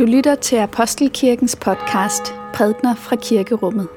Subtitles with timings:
[0.00, 3.88] Du lytter til Apostelkirkens podcast Prædner fra Kirkerummet.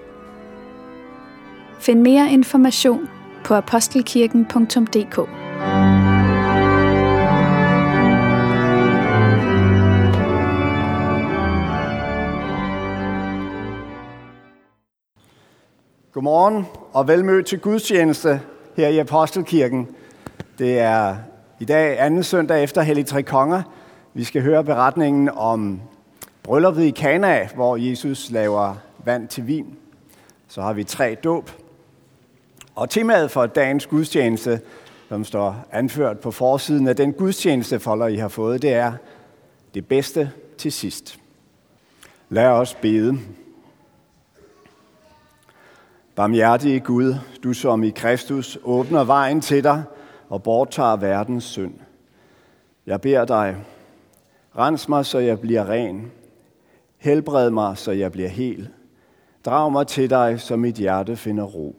[1.79, 3.09] Find mere information
[3.45, 5.15] på apostelkirken.dk.
[16.13, 18.41] Godmorgen og velmødt til gudstjeneste
[18.77, 19.87] her i Apostelkirken.
[20.59, 21.15] Det er
[21.59, 23.61] i dag anden søndag efter Hellig Tre Konger.
[24.15, 25.81] Vi skal høre beretningen om
[26.43, 29.77] brylluppet i Kana, hvor Jesus laver vand til vin.
[30.47, 31.51] Så har vi tre dåb.
[32.75, 34.61] Og temaet for dagens gudstjeneste,
[35.09, 38.93] som står anført på forsiden af den gudstjenestefolder, I har fået, det er
[39.73, 41.19] det bedste til sidst.
[42.29, 43.19] Lad os bede.
[46.15, 49.83] Barmhjertige Gud, du som i Kristus åbner vejen til dig
[50.29, 51.73] og borttager verdens synd.
[52.85, 53.57] Jeg beder dig,
[54.57, 56.11] rens mig, så jeg bliver ren.
[56.97, 58.69] Helbred mig, så jeg bliver hel.
[59.45, 61.75] Drag mig til dig, så mit hjerte finder ro.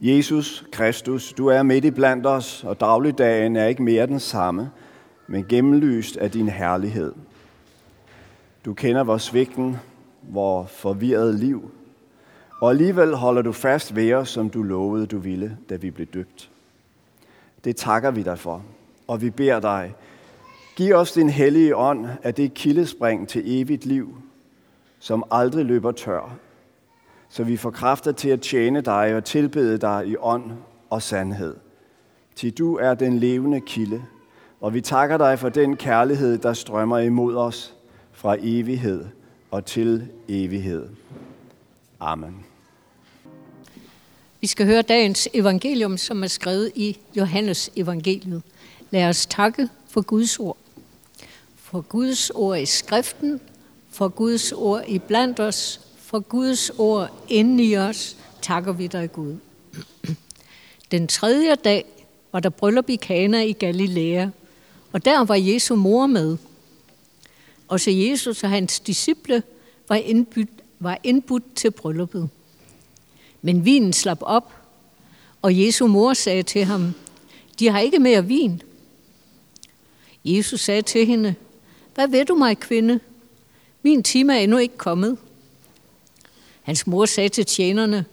[0.00, 4.70] Jesus Kristus, du er midt i blandt os, og dagligdagen er ikke mere den samme,
[5.26, 7.12] men gennemlyst af din herlighed.
[8.64, 9.76] Du kender vores svigten,
[10.22, 11.70] vores forvirrede liv,
[12.60, 16.06] og alligevel holder du fast ved os, som du lovede, du ville, da vi blev
[16.06, 16.50] døbt.
[17.64, 18.62] Det takker vi dig for,
[19.06, 19.94] og vi beder dig,
[20.76, 24.16] giv os din hellige ånd af det kildespring til evigt liv,
[24.98, 26.36] som aldrig løber tør,
[27.28, 30.44] så vi får kræfter til at tjene dig og tilbede dig i ånd
[30.90, 31.56] og sandhed.
[32.34, 34.02] Til du er den levende kilde,
[34.60, 37.74] og vi takker dig for den kærlighed, der strømmer imod os
[38.12, 39.04] fra evighed
[39.50, 40.88] og til evighed.
[42.00, 42.44] Amen.
[44.40, 48.42] Vi skal høre dagens evangelium, som er skrevet i Johannes evangeliet.
[48.90, 50.56] Lad os takke for Guds ord.
[51.72, 53.40] For Guds ord i skriften,
[53.90, 59.12] for Guds ord i blandt os, for Guds ord inde i os, takker vi dig
[59.12, 59.36] Gud.
[60.90, 61.84] Den tredje dag
[62.32, 64.28] var der bryllup i Kana i Galilea,
[64.92, 66.36] og der var Jesu mor med.
[67.68, 69.42] Og så Jesus og hans disciple
[69.88, 70.48] var indbudt,
[70.78, 72.28] var indbudt til brylluppet.
[73.42, 74.52] Men vinen slap op,
[75.42, 76.94] og Jesu mor sagde til ham,
[77.58, 78.62] de har ikke mere vin.
[80.24, 81.34] Jesus sagde til hende,
[81.94, 83.00] hvad ved du mig, kvinde?
[83.82, 85.18] Min time er endnu ikke kommet.
[86.62, 88.04] Hans mor sagde til tjenerne,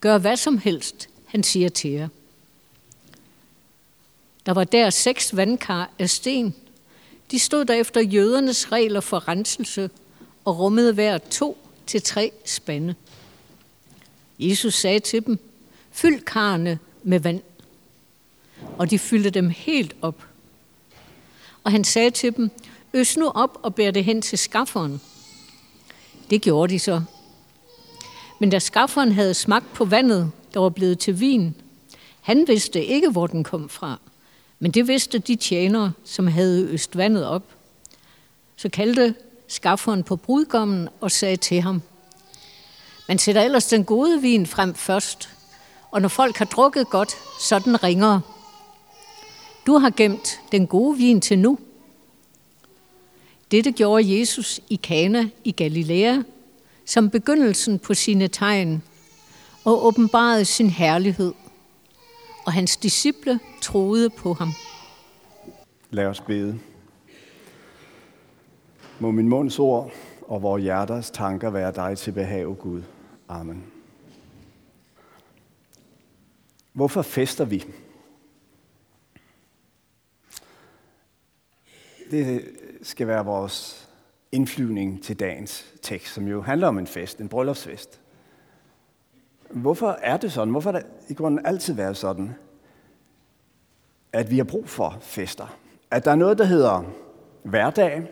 [0.00, 2.08] gør hvad som helst, han siger til jer.
[4.46, 6.54] Der var der seks vandkar af sten.
[7.30, 9.90] De stod der efter jødernes regler for renselse
[10.44, 12.94] og rummede hver to til tre spande.
[14.38, 15.38] Jesus sagde til dem,
[15.92, 17.40] fyld karne med vand.
[18.78, 20.26] Og de fyldte dem helt op.
[21.64, 22.50] Og han sagde til dem,
[22.92, 25.00] øs nu op og bær det hen til skafferen.
[26.30, 27.02] Det gjorde de så.
[28.38, 31.54] Men da skafferen havde smagt på vandet, der var blevet til vin,
[32.28, 33.98] han vidste ikke, hvor den kom fra.
[34.58, 37.42] Men det vidste de tjenere, som havde øst vandet op.
[38.56, 39.14] Så kaldte
[39.46, 41.82] skafferen på brudgommen og sagde til ham,
[43.08, 45.28] man sætter ellers den gode vin frem først,
[45.90, 48.20] og når folk har drukket godt, så den ringer.
[49.66, 51.58] Du har gemt den gode vin til nu.
[53.50, 56.22] Dette gjorde Jesus i Kana i Galilea,
[56.84, 58.82] som begyndelsen på sine tegn,
[59.64, 61.32] og åbenbarede sin herlighed.
[62.46, 64.48] Og hans disciple troede på ham.
[65.90, 66.58] Lad os bede.
[68.98, 69.92] Må min munds ord
[70.22, 72.82] og vores hjerters tanker være dig til behag, Gud.
[73.28, 73.64] Amen.
[76.72, 77.64] Hvorfor fester vi?
[82.10, 82.44] Det
[82.82, 83.88] skal være vores
[84.32, 88.00] indflyvning til dagens tekst, som jo handler om en fest, en bryllupsfest.
[89.50, 90.50] Hvorfor er det sådan?
[90.50, 92.34] Hvorfor har det i grunden altid været sådan,
[94.12, 95.56] at vi har brug for fester?
[95.90, 96.82] At der er noget, der hedder
[97.42, 98.10] hverdag,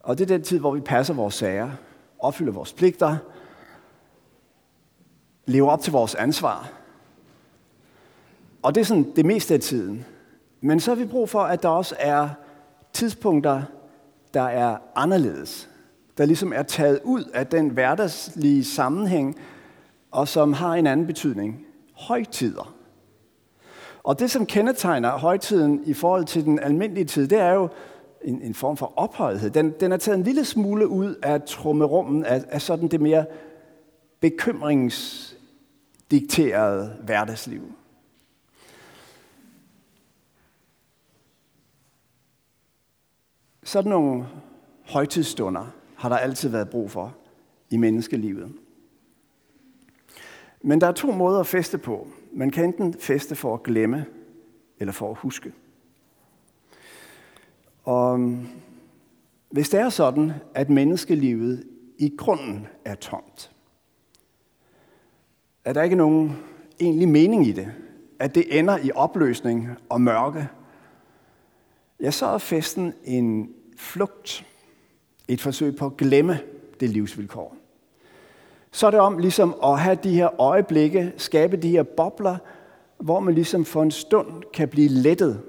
[0.00, 1.70] og det er den tid, hvor vi passer vores sager,
[2.18, 3.16] opfylder vores pligter,
[5.46, 6.72] lever op til vores ansvar.
[8.62, 10.04] Og det er sådan det meste af tiden.
[10.60, 12.28] Men så har vi brug for, at der også er
[12.94, 13.62] tidspunkter,
[14.34, 15.70] der er anderledes.
[16.18, 19.38] Der ligesom er taget ud af den hverdagslige sammenhæng,
[20.10, 21.66] og som har en anden betydning.
[21.94, 22.74] Højtider.
[24.02, 27.68] Og det, som kendetegner højtiden i forhold til den almindelige tid, det er jo
[28.22, 29.50] en, en form for ophøjethed.
[29.50, 33.24] Den, den er taget en lille smule ud af trummerummen, af, af sådan det mere
[34.20, 37.62] bekymringsdikterede hverdagsliv.
[43.64, 44.26] Sådan nogle
[44.82, 45.66] højtidsstunder
[45.96, 47.16] har der altid været brug for
[47.70, 48.52] i menneskelivet.
[50.62, 52.08] Men der er to måder at feste på.
[52.32, 54.06] Man kan enten feste for at glemme,
[54.78, 55.52] eller for at huske.
[57.84, 58.46] Og mm,
[59.50, 61.64] hvis det er sådan, at menneskelivet
[61.98, 63.50] i grunden er tomt,
[65.64, 66.36] er der ikke nogen
[66.80, 67.72] egentlig mening i det,
[68.18, 70.48] at det ender i opløsning og mørke,
[72.04, 74.46] ja, så er festen en flugt,
[75.28, 76.38] et forsøg på at glemme
[76.80, 77.56] det livsvilkår.
[78.70, 82.36] Så er det om ligesom at have de her øjeblikke, skabe de her bobler,
[82.98, 85.42] hvor man ligesom for en stund kan blive lettet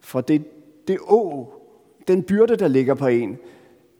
[0.00, 0.44] for det,
[0.88, 1.52] det å,
[2.08, 3.38] den byrde, der ligger på en,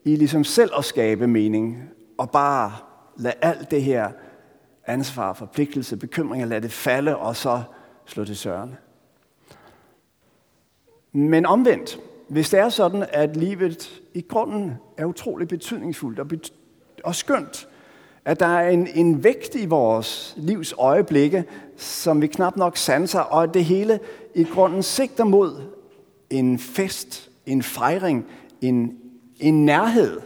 [0.04, 1.82] i ligesom selv at skabe mening,
[2.18, 2.72] og bare
[3.16, 4.10] lade alt det her
[4.86, 7.62] ansvar, forpligtelse, bekymringer, lade det falde, og så
[8.06, 8.76] slå det søren.
[11.12, 16.52] Men omvendt, hvis det er sådan, at livet i grunden er utrolig betydningsfuldt og, bet-
[17.04, 17.68] og skønt,
[18.24, 21.44] at der er en, en vægt i vores livs øjeblikke,
[21.76, 24.00] som vi knap nok sanser, og at det hele
[24.34, 25.60] i grunden sigter mod
[26.30, 28.26] en fest, en fejring,
[28.60, 28.98] en,
[29.40, 30.20] en nærhed.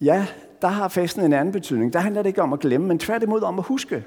[0.00, 0.26] Ja,
[0.62, 1.92] der har festen en anden betydning.
[1.92, 4.04] Der handler det ikke om at glemme, men tværtimod om at huske.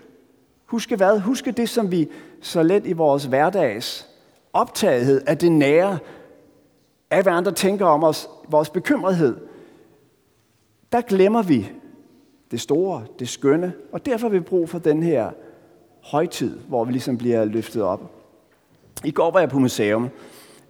[0.66, 1.20] Huske hvad?
[1.20, 2.10] Huske det, som vi
[2.42, 4.11] så let i vores hverdags
[4.54, 5.98] optagethed af det nære,
[7.12, 9.38] af hvad andre tænker om os, vores bekymrethed,
[10.92, 11.72] der glemmer vi
[12.52, 15.32] det store, det skønne, og derfor har vi brug for den her
[16.04, 18.12] højtid, hvor vi ligesom bliver løftet op.
[19.04, 20.10] I går var jeg på museum,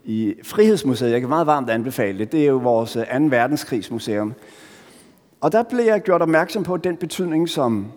[0.04, 1.12] i Frihedsmuseet.
[1.12, 2.32] Jeg kan meget varmt anbefale det.
[2.32, 3.00] Det er jo vores 2.
[3.30, 4.34] verdenskrigsmuseum.
[5.42, 7.92] Og der blev jeg gjort opmærksom på den betydning, som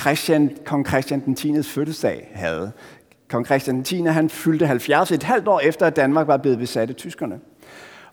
[0.00, 1.62] Christian, kong Christian den 10.
[1.62, 2.72] fødselsdag havde.
[3.30, 4.02] Kong Christian 10.
[4.02, 7.40] han fyldte 70 et halvt år efter, at Danmark var blevet besat af tyskerne.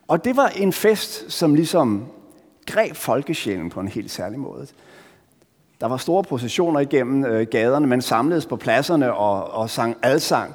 [0.07, 2.06] Og det var en fest, som ligesom
[2.65, 4.67] greb folkesjælen på en helt særlig måde.
[5.81, 10.53] Der var store processioner igennem øh, gaderne, man samledes på pladserne og, og sang alsang.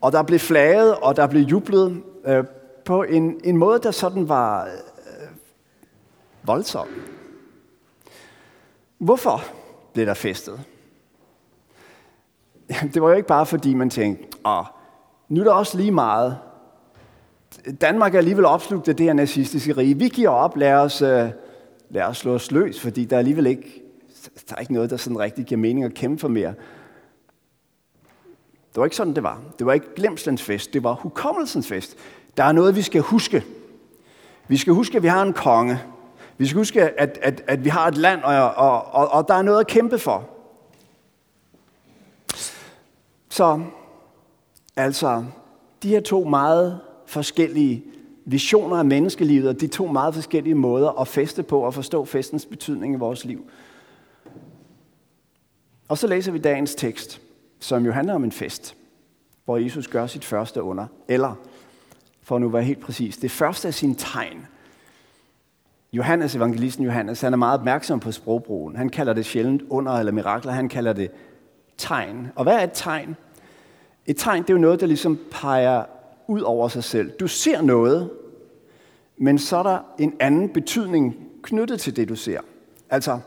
[0.00, 2.44] Og der blev flaget, og der blev jublet øh,
[2.84, 5.28] på en, en måde, der sådan var øh,
[6.42, 6.88] voldsom.
[8.98, 9.44] Hvorfor
[9.92, 10.60] blev der festet?
[12.94, 14.64] Det var jo ikke bare fordi, man tænkte, åh,
[15.28, 16.38] nu er der også lige meget.
[17.80, 19.98] Danmark er alligevel opslugt af det her nazistiske rige.
[19.98, 21.28] Vi giver op, lad os, øh,
[21.90, 23.82] lad os slå os løs, fordi der er alligevel ikke,
[24.48, 26.54] der er ikke noget, der sådan rigtig giver mening at kæmpe for mere.
[28.68, 29.40] Det var ikke sådan, det var.
[29.58, 31.96] Det var ikke glemslens fest, det var hukommelsens fest.
[32.36, 33.44] Der er noget, vi skal huske.
[34.48, 35.80] Vi skal huske, at vi har en konge.
[36.38, 39.34] Vi skal huske, at, at, at vi har et land, og, og, og, og der
[39.34, 40.33] er noget at kæmpe for.
[43.34, 43.62] Så
[44.76, 45.24] altså,
[45.82, 47.84] de her to meget forskellige
[48.24, 52.46] visioner af menneskelivet, og de to meget forskellige måder at feste på og forstå festens
[52.46, 53.44] betydning i vores liv.
[55.88, 57.20] Og så læser vi dagens tekst,
[57.60, 58.76] som jo handler om en fest,
[59.44, 60.86] hvor Jesus gør sit første under.
[61.08, 61.34] Eller,
[62.22, 64.46] for at nu være helt præcis, det første af sine tegn.
[65.92, 68.76] Johannes, evangelisten Johannes, han er meget opmærksom på sprogbrugen.
[68.76, 71.10] Han kalder det sjældent under eller mirakler, han kalder det
[71.78, 72.28] tegn.
[72.36, 73.16] Og hvad er et tegn?
[74.06, 75.84] Et tegn, det er jo noget, der ligesom peger
[76.26, 77.10] ud over sig selv.
[77.10, 78.10] Du ser noget,
[79.16, 82.40] men så er der en anden betydning knyttet til det, du ser.
[82.90, 83.20] Altså,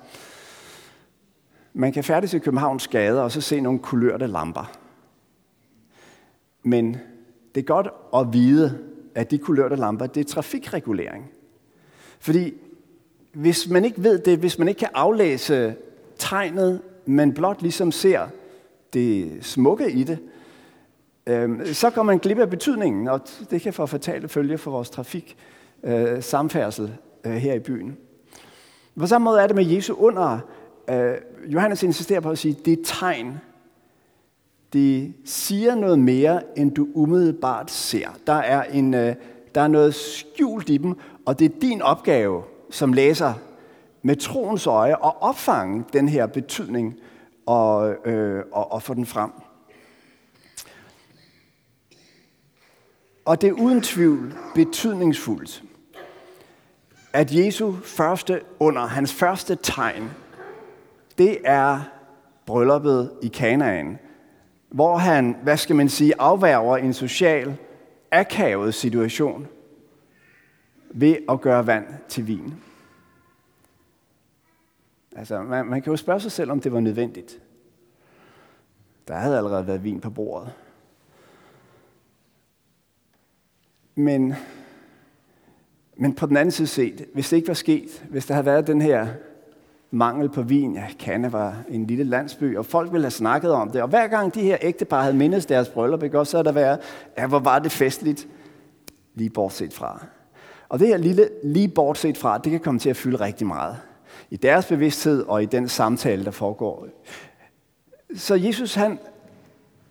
[1.74, 4.72] man kan færdes i Københavns gader og så se nogle kulørte lamper.
[6.64, 6.98] Men
[7.56, 8.80] det er godt at vide,
[9.16, 11.32] at de kulørte lamper, det er trafikregulering.
[12.20, 12.54] Fordi
[13.34, 15.76] hvis man ikke ved det, hvis man ikke kan aflæse
[16.18, 18.28] tegnet, men blot ligesom ser
[18.94, 20.20] det smukke i det,
[21.28, 24.90] øh, så går man glip af betydningen, og det kan få fatale følger for vores
[24.90, 25.38] trafik,
[25.84, 26.94] øh, samfærdsel
[27.26, 27.98] øh, her i byen.
[29.00, 30.40] På samme måde er det med Jesu under.
[30.90, 31.14] Øh,
[31.48, 33.40] Johannes insisterer på at sige, det er tegn.
[34.74, 38.08] Det siger noget mere, end du umiddelbart ser.
[38.28, 39.16] Der er, en, øh,
[39.56, 40.96] der er noget skjult i dem,
[41.26, 43.34] og det er din opgave som læser
[44.02, 46.96] med troens øje at opfange den her betydning
[47.46, 49.32] og, øh, og, og få den frem.
[53.26, 55.64] Og det er uden tvivl betydningsfuldt,
[57.14, 60.12] at Jesu første under, hans første tegn,
[61.18, 61.82] det er
[62.46, 64.00] brylluppet i Kanaan,
[64.70, 67.58] hvor han, hvad skal man sige, afværger en social,
[68.12, 69.48] akavet situation
[70.90, 72.54] ved at gøre vand til vin.
[75.18, 77.40] Altså, man, man kan jo spørge sig selv, om det var nødvendigt.
[79.08, 80.54] Der havde allerede været vin på bordet.
[83.96, 84.36] Men
[85.96, 88.68] Men på den anden side set, hvis det ikke var sket, hvis der havde været
[88.68, 89.08] den her
[89.92, 93.72] mangel på vin, ja, Cannes var en lille landsby, og folk ville have snakket om
[93.72, 96.52] det, og hver gang de her ægtepar havde mindes deres bryllup, ikke, så havde der
[96.52, 96.80] været,
[97.18, 98.28] ja, hvor var det festligt,
[99.16, 100.06] lige bortset fra.
[100.70, 103.78] Og det her lille lige bortset fra, det kan komme til at fylde rigtig meget
[104.30, 106.88] i deres bevidsthed og i den samtale, der foregår.
[108.16, 109.00] Så Jesus, han,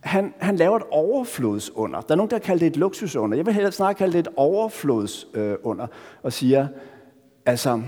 [0.00, 2.00] han, han laver et overflodsunder.
[2.00, 3.36] Der er nogen, der kalder det et luksusunder.
[3.36, 5.84] Jeg vil hellere snart kalde det et overflodsunder.
[5.84, 6.68] Øh, og siger,
[7.46, 7.82] altså,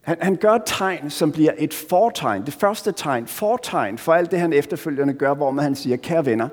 [0.00, 2.46] han, han gør et tegn, som bliver et fortegn.
[2.46, 6.26] Det første tegn, fortegn for alt det, han efterfølgende gør, hvor man han siger, kære
[6.26, 6.48] venner,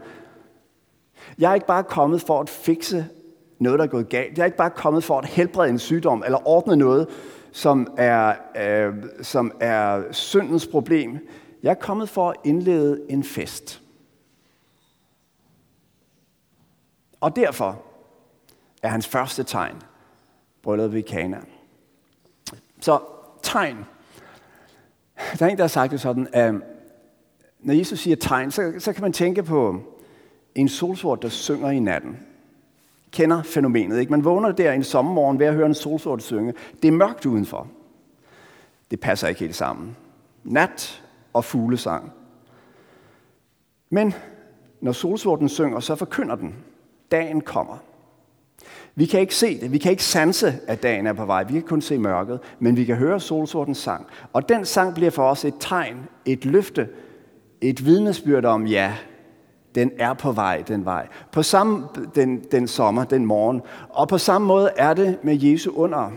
[1.40, 3.06] jeg er ikke bare kommet for at fikse
[3.60, 4.38] noget, der er gået galt.
[4.38, 7.08] Jeg er ikke bare kommet for at helbrede en sygdom, eller ordne noget,
[7.52, 11.28] som er, øh, som er syndens problem.
[11.64, 13.82] Jeg er kommet for at indlede en fest.
[17.22, 17.82] Og derfor
[18.84, 19.76] er hans første tegn
[20.62, 21.42] brylluppet i Kana.
[22.80, 23.00] Så
[23.42, 23.78] tegn.
[25.40, 26.54] Der er en, der har sagt det sådan, at
[27.60, 29.84] når Jesus siger tegn, så, så kan man tænke på
[30.56, 32.20] en solsort, der synger i natten.
[33.12, 34.12] Kender fænomenet, ikke?
[34.12, 36.54] Man vågner der en sommermorgen ved at høre en solsort synge.
[36.82, 37.68] Det er mørkt udenfor.
[38.92, 39.96] Det passer ikke helt sammen.
[40.44, 41.04] Nat
[41.34, 42.12] og fuglesang.
[43.90, 44.14] Men
[44.82, 46.56] når solsorten synger, så forkynder den.
[47.12, 47.78] Dagen kommer.
[48.96, 49.72] Vi kan ikke se det.
[49.72, 51.44] Vi kan ikke sanse, at dagen er på vej.
[51.44, 52.40] Vi kan kun se mørket.
[52.60, 54.08] Men vi kan høre solsortens sang.
[54.34, 56.90] Og den sang bliver for os et tegn, et løfte,
[57.62, 58.96] et vidnesbyrd om, ja,
[59.76, 61.08] den er på vej, den vej.
[61.32, 63.62] På samme den, den sommer, den morgen.
[63.90, 66.12] Og på samme måde er det med Jesu under.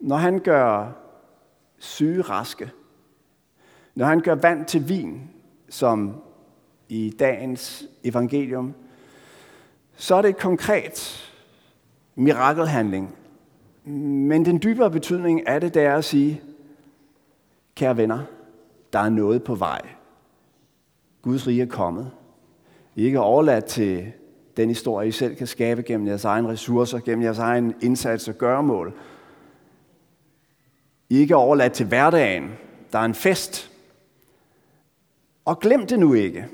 [0.00, 0.92] Når han gør
[1.78, 2.70] syge raske.
[3.94, 5.30] Når han gør vand til vin,
[5.68, 6.14] som
[6.88, 8.74] i dagens evangelium,
[9.96, 11.28] så er det et konkret
[12.14, 13.14] mirakelhandling.
[13.84, 16.40] Men den dybere betydning af det, det er at sige,
[17.74, 18.20] kære venner,
[18.92, 19.80] der er noget på vej.
[21.22, 22.10] Guds rige er kommet.
[22.96, 24.12] I ikke overladt til
[24.56, 28.34] den historie, I selv kan skabe gennem jeres egne ressourcer, gennem jeres egen indsats og
[28.34, 28.92] gøremål.
[31.08, 32.50] I ikke overladt til hverdagen.
[32.92, 33.70] Der er en fest.
[35.44, 36.46] Og glem det nu ikke.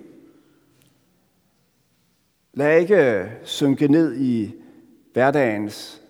[2.54, 4.54] Lad ikke øh, synke ned i
[5.12, 6.02] hverdagens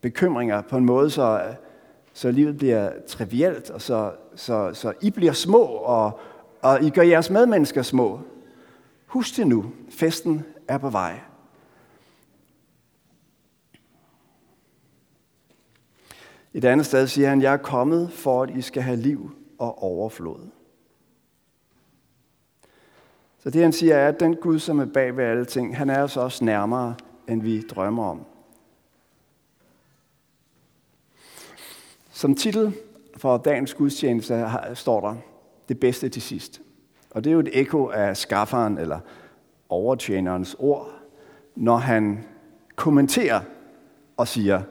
[0.00, 1.42] bekymringer på en måde, så,
[2.12, 6.20] så livet bliver trivielt, og så, så, så I bliver små, og,
[6.62, 8.20] og I gør jeres medmennesker små.
[9.10, 11.20] Husk det nu, festen er på vej.
[16.54, 19.82] Et andet sted siger han, jeg er kommet for, at I skal have liv og
[19.82, 20.48] overflod.
[23.38, 25.90] Så det han siger er, at den Gud, som er bag ved alle ting, han
[25.90, 26.94] er os også nærmere,
[27.28, 28.24] end vi drømmer om.
[32.10, 32.74] Som titel
[33.16, 35.16] for dagens gudstjeneste står der,
[35.68, 36.62] det bedste til sidst.
[37.10, 38.98] Og det er jo et ekko af skafferen eller
[39.68, 40.90] overtjenerens ord,
[41.56, 42.24] når han
[42.76, 43.40] kommenterer
[44.16, 44.62] og siger,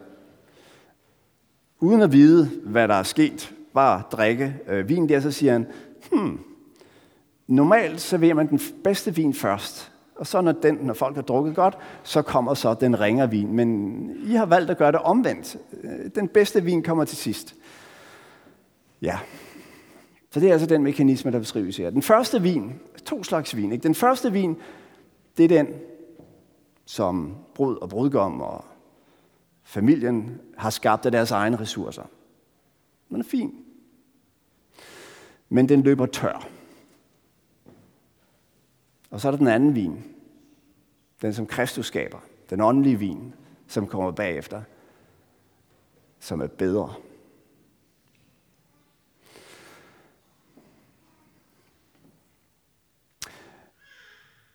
[1.80, 5.68] uden at vide, hvad der er sket, bare drikke øh, vin der, så siger han,
[6.12, 6.40] hmm,
[7.48, 11.56] normalt serverer man den bedste vin først, og så når, den, når folk har drukket
[11.56, 13.54] godt, så kommer så den ringere vin.
[13.54, 15.58] Men I har valgt at gøre det omvendt.
[15.84, 17.56] Øh, den bedste vin kommer til sidst.
[19.02, 19.20] Ja,
[20.32, 21.90] så det er altså den mekanisme, der beskrives her.
[21.90, 23.72] Den første vin, to slags vin.
[23.72, 23.84] Ikke?
[23.84, 24.58] Den første vin,
[25.38, 25.68] det er den,
[26.86, 28.66] som brud og brudgom og
[29.64, 32.04] familien har skabt af deres egne ressourcer.
[33.10, 33.66] Den er fin.
[35.50, 36.48] Men den løber tør.
[39.10, 40.04] Og så er der den anden vin.
[41.22, 42.20] Den, som Kristus skaber.
[42.50, 43.34] Den åndelige vin,
[43.68, 44.62] som kommer bagefter.
[46.20, 46.94] Som er bedre.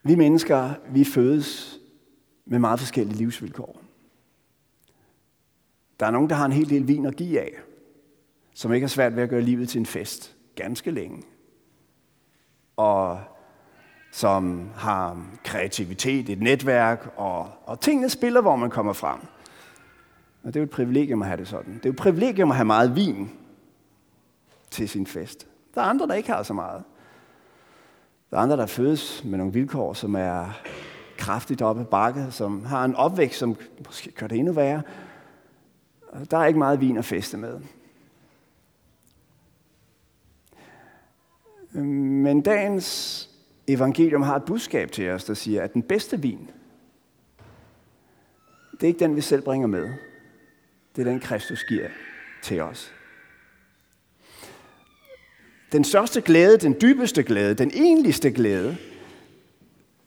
[0.07, 1.81] Vi mennesker, vi fødes
[2.45, 3.81] med meget forskellige livsvilkår.
[6.01, 7.53] Der er nogen, der har en hel del vin at give af,
[8.55, 11.23] som ikke har svært ved at gøre livet til en fest ganske længe.
[12.77, 13.21] Og
[14.13, 19.21] som har kreativitet, et netværk, og, og tingene spiller, hvor man kommer frem.
[20.43, 21.75] Og det er jo et privilegium at have det sådan.
[21.75, 23.31] Det er jo et privilegium at have meget vin
[24.71, 25.47] til sin fest.
[25.75, 26.85] Der er andre, der ikke har så meget.
[28.35, 30.63] Der er andre, der fødes med nogle vilkår, som er
[31.19, 34.83] kraftigt oppe bakke, som har en opvækst, som måske gør det endnu værre.
[36.31, 37.61] Der er ikke meget vin at feste med.
[41.83, 43.31] Men dagens
[43.69, 46.51] evangelium har et budskab til os, der siger, at den bedste vin,
[48.73, 49.93] det er ikke den, vi selv bringer med.
[50.97, 51.89] Det er den, Kristus giver
[52.43, 52.93] til os.
[55.75, 58.77] Den største glæde, den dybeste glæde, den egentligste glæde,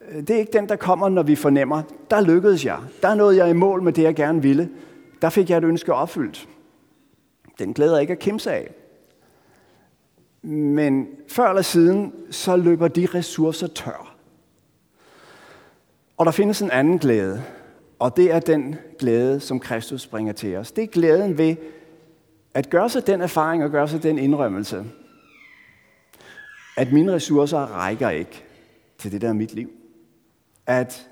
[0.10, 1.82] øh, det er ikke den, der kommer, når vi fornemmer,
[2.12, 2.80] der lykkedes jeg.
[3.04, 4.70] Der nåede jeg i mål med det, jeg gerne ville.
[5.22, 6.50] Der fik jeg et ønske opfyldt.
[7.60, 8.72] Den glæder ikke at kimse af.
[10.42, 14.16] Men før eller siden, så løber de ressourcer tør.
[16.18, 17.44] Og der findes en anden glæde,
[18.00, 20.72] og det er den glæde, som Kristus bringer til os.
[20.72, 21.56] Det er glæden ved
[22.54, 24.86] at gøre sig den erfaring og gøre sig den indrømmelse,
[26.77, 28.43] at mine ressourcer rækker ikke
[28.98, 29.69] til det, der er mit liv.
[30.65, 31.10] At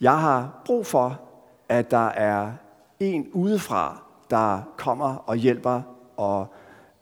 [0.00, 1.20] jeg har brug for,
[1.68, 2.52] at der er
[3.00, 5.82] en udefra, der kommer og hjælper
[6.16, 6.46] og,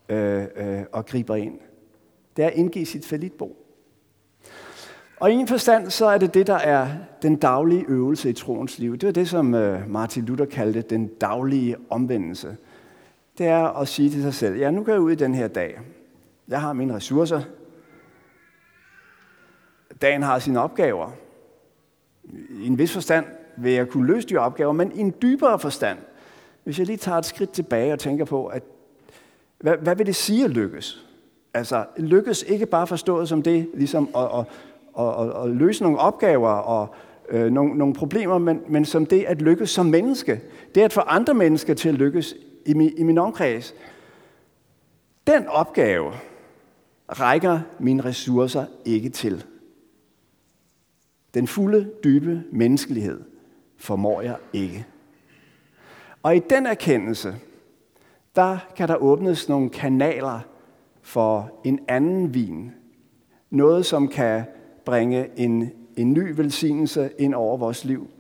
[0.08, 1.58] øh, øh, og griber ind.
[2.36, 3.56] Det er at indgive sit falitbo.
[5.20, 6.88] Og i en forstand, så er det det, der er
[7.22, 8.96] den daglige øvelse i troens liv.
[8.96, 12.56] Det var det, som øh, Martin Luther kaldte den daglige omvendelse.
[13.38, 15.48] Det er at sige til sig selv, ja, nu går jeg ud i den her
[15.48, 15.78] dag.
[16.48, 17.42] Jeg har mine ressourcer.
[20.02, 21.10] Dagen har sine opgaver.
[22.50, 23.26] I en vis forstand
[23.56, 25.98] vil jeg kunne løse de opgaver, men i en dybere forstand,
[26.64, 28.62] hvis jeg lige tager et skridt tilbage og tænker på, at
[29.58, 31.06] hvad, hvad vil det sige at lykkes?
[31.54, 34.46] Altså, lykkes ikke bare forstået som det, ligesom at, at,
[34.98, 36.94] at, at, at løse nogle opgaver og
[37.28, 40.40] øh, nogle, nogle problemer, men, men som det at lykkes som menneske.
[40.74, 42.34] Det at få andre mennesker til at lykkes
[42.66, 43.74] i min, i min omkreds.
[45.26, 46.12] Den opgave
[47.08, 49.44] rækker mine ressourcer ikke til.
[51.34, 53.24] Den fulde, dybe menneskelighed
[53.76, 54.86] formår jeg ikke.
[56.22, 57.34] Og i den erkendelse,
[58.36, 60.40] der kan der åbnes nogle kanaler
[61.02, 62.72] for en anden vin.
[63.50, 64.44] Noget, som kan
[64.84, 68.10] bringe en, en ny velsignelse ind over vores liv,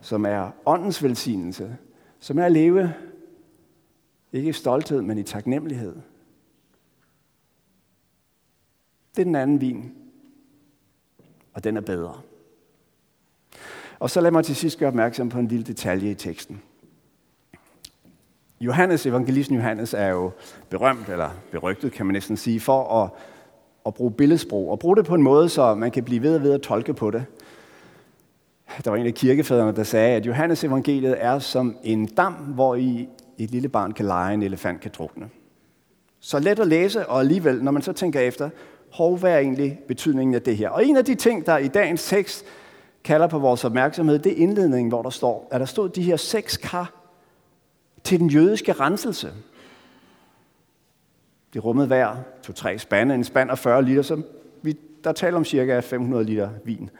[0.00, 1.76] som er åndens velsignelse,
[2.18, 2.92] som er at leve
[4.32, 5.96] ikke i stolthed, men i taknemmelighed.
[9.16, 9.92] Det er den anden vin,
[11.54, 12.20] og den er bedre.
[13.98, 16.62] Og så lad mig til sidst gøre opmærksom på en lille detalje i teksten.
[18.60, 20.30] Johannes, evangelisten Johannes, er jo
[20.70, 23.10] berømt, eller berygtet, kan man næsten sige, for at,
[23.86, 26.42] at bruge billedsprog, og bruge det på en måde, så man kan blive ved og
[26.42, 27.24] ved at tolke på det.
[28.84, 32.74] Der var en af kirkefædrene, der sagde, at Johannes evangeliet er som en dam, hvor
[32.74, 35.30] i et lille barn kan lege, en elefant kan drukne.
[36.20, 38.50] Så let at læse, og alligevel, når man så tænker efter,
[38.92, 40.68] hov, hvad er egentlig betydningen af det her?
[40.68, 42.44] Og en af de ting, der i dagens tekst
[43.04, 46.16] kalder på vores opmærksomhed, det er indledningen, hvor der står, at der stod de her
[46.16, 46.92] seks kar
[48.04, 49.32] til den jødiske renselse.
[51.54, 54.22] Det rummede hver to-tre spande, en spand og 40 liter, så
[54.62, 56.90] vi, der taler om cirka 500 liter vin.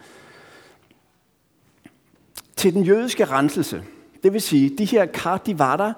[2.57, 3.83] Til den jødiske renselse,
[4.22, 5.92] det vil sige, de her kar, de var der,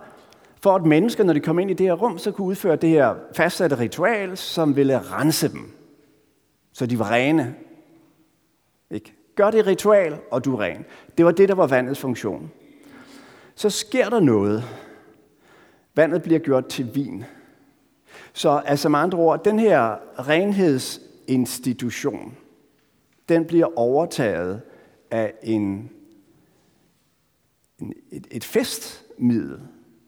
[0.63, 2.91] for at mennesker, når de kom ind i det her rum, så kunne udføre det
[2.91, 5.73] her fastsatte ritual, som ville rense dem.
[6.75, 7.55] Så de var rene.
[8.91, 9.15] Ikke?
[9.35, 10.85] Gør det ritual, og du er ren.
[11.19, 12.51] Det var det, der var vandets funktion.
[13.55, 14.65] Så sker der noget.
[15.95, 17.25] Vandet bliver gjort til vin.
[18.33, 19.97] Så altså med andre ord, den her
[20.29, 22.37] renhedsinstitution,
[23.29, 24.63] den bliver overtaget
[25.11, 25.91] af en,
[27.79, 29.61] en, et, et festmiddel.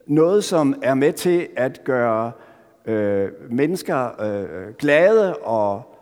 [0.07, 2.33] Noget, som er med til at gøre
[2.87, 5.96] øh, mennesker øh, glade og,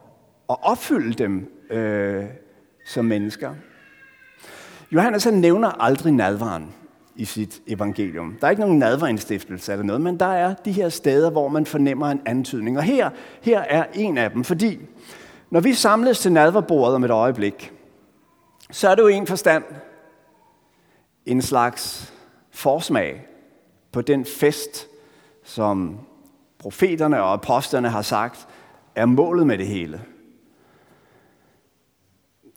[0.48, 2.24] og opfylde dem øh,
[2.86, 3.54] som mennesker.
[4.92, 6.74] Johannes han nævner aldrig nadvaren
[7.16, 8.36] i sit evangelium.
[8.40, 11.66] Der er ikke nogen nadverinstiftelse eller noget, men der er de her steder, hvor man
[11.66, 12.78] fornemmer en antydning.
[12.78, 13.10] Og her,
[13.42, 14.80] her er en af dem, fordi
[15.50, 17.72] når vi samles til nadverbordet om et øjeblik,
[18.70, 19.64] så er det jo en forstand
[21.26, 22.12] en slags
[22.50, 23.26] forsmag
[23.92, 24.86] på den fest,
[25.44, 25.98] som
[26.58, 28.48] profeterne og apostlerne har sagt,
[28.94, 30.00] er målet med det hele.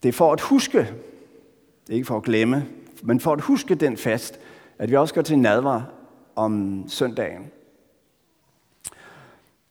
[0.03, 2.67] Det er for at huske, det er ikke for at glemme,
[3.03, 4.39] men for at huske den fast,
[4.79, 5.81] at vi også går til nadver
[6.35, 7.51] om søndagen.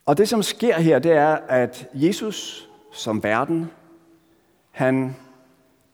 [0.07, 3.71] Og det, som sker her, det er, at Jesus som verden,
[4.71, 5.17] han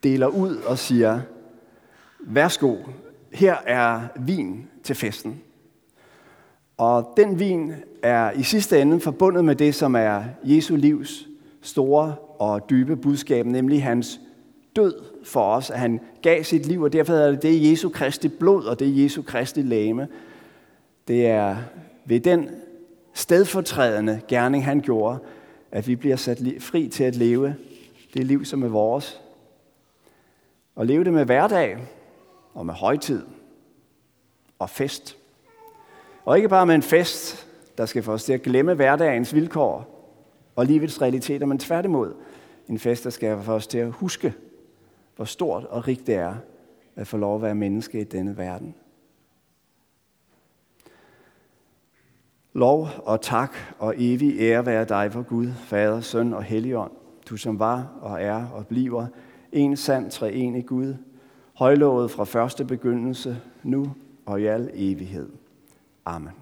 [0.03, 1.21] deler ud og siger,
[2.21, 2.77] værsgo,
[3.33, 5.43] her er vin til festen.
[6.77, 11.29] Og den vin er i sidste ende forbundet med det, som er Jesu livs
[11.61, 14.21] store og dybe budskab, nemlig hans
[14.77, 17.89] død for os, at han gav sit liv, og derfor er det, det er Jesu
[17.89, 20.09] Kristi blod, og det er Jesu Kristi læme.
[21.09, 21.57] Det er
[22.05, 22.51] ved den
[23.15, 25.19] stedfortrædende gerning, han gjorde,
[25.73, 27.55] at vi bliver sat fri til at leve
[28.15, 29.21] det liv, som er vores.
[30.75, 31.79] Og leve det med hverdag,
[32.55, 33.23] og med højtid,
[34.59, 35.17] og fest,
[36.25, 37.47] Og ikke bare med en fest,
[37.79, 39.93] der skal få os til at glemme hverdagens vilkår
[40.57, 42.15] og livets realiteter, men tværtimod
[42.69, 44.35] en fest, der skal få os til at huske,
[45.17, 46.35] hvor stort og rigt det er
[46.97, 48.75] at få lov at være menneske i denne verden.
[52.53, 56.93] Lov og tak og evig ære være dig for Gud, Fader, Søn og Helligånd,
[57.31, 59.07] du som var og er og bliver
[59.53, 60.95] en sand treenig Gud,
[61.55, 63.95] højlovet fra første begyndelse, nu
[64.27, 65.29] og i al evighed.
[66.05, 66.42] Amen.